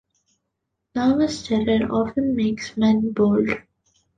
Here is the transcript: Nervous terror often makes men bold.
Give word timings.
Nervous 0.95 1.45
terror 1.47 1.87
often 1.91 2.35
makes 2.35 2.75
men 2.75 3.11
bold. 3.13 3.49